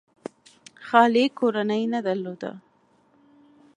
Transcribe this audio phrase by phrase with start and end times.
[0.85, 2.51] خالي کورنۍ نه درلوده.